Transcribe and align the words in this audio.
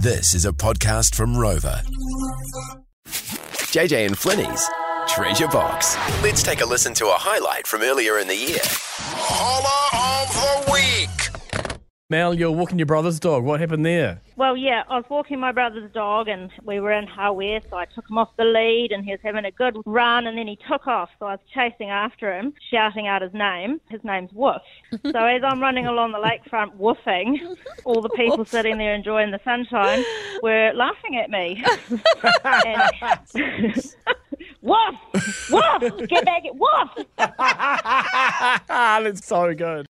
This 0.00 0.32
is 0.32 0.44
a 0.44 0.52
podcast 0.52 1.16
from 1.16 1.34
Rova. 1.34 1.82
JJ 3.72 4.06
and 4.06 4.16
Flinny's 4.16 4.64
Treasure 5.08 5.48
Box. 5.48 5.96
Let's 6.22 6.40
take 6.40 6.60
a 6.60 6.64
listen 6.64 6.94
to 6.94 7.06
a 7.06 7.14
highlight 7.14 7.66
from 7.66 7.82
earlier 7.82 8.20
in 8.20 8.28
the 8.28 8.36
year. 8.36 8.60
Mel, 12.10 12.32
you're 12.32 12.50
walking 12.50 12.78
your 12.78 12.86
brother's 12.86 13.20
dog. 13.20 13.44
What 13.44 13.60
happened 13.60 13.84
there? 13.84 14.22
Well, 14.36 14.56
yeah, 14.56 14.82
I 14.88 14.96
was 14.96 15.04
walking 15.10 15.38
my 15.38 15.52
brother's 15.52 15.92
dog 15.92 16.26
and 16.26 16.50
we 16.64 16.80
were 16.80 16.90
in 16.90 17.06
Hawaii, 17.06 17.60
so 17.68 17.76
I 17.76 17.84
took 17.84 18.08
him 18.08 18.16
off 18.16 18.30
the 18.38 18.44
lead 18.46 18.92
and 18.92 19.04
he 19.04 19.10
was 19.10 19.20
having 19.22 19.44
a 19.44 19.50
good 19.50 19.76
run 19.84 20.26
and 20.26 20.38
then 20.38 20.46
he 20.46 20.58
took 20.66 20.86
off. 20.86 21.10
So 21.18 21.26
I 21.26 21.32
was 21.32 21.40
chasing 21.52 21.90
after 21.90 22.32
him, 22.32 22.54
shouting 22.70 23.06
out 23.08 23.20
his 23.20 23.34
name. 23.34 23.82
His 23.90 24.02
name's 24.04 24.32
Woof. 24.32 24.62
So 25.12 25.18
as 25.26 25.42
I'm 25.44 25.60
running 25.60 25.86
along 25.86 26.12
the 26.12 26.18
lakefront 26.18 26.78
woofing, 26.78 27.56
all 27.84 28.00
the 28.00 28.08
people 28.10 28.46
sitting 28.46 28.78
there 28.78 28.94
enjoying 28.94 29.30
the 29.30 29.40
sunshine 29.44 30.02
were 30.42 30.72
laughing 30.74 31.18
at 31.18 31.28
me. 31.28 31.62
and, 32.44 32.82
Woof! 34.62 34.94
Woof! 35.50 36.08
Get 36.08 36.24
back! 36.24 36.42
Woof! 36.54 37.06
That's 38.66 39.26
so 39.26 39.54
good. 39.54 39.86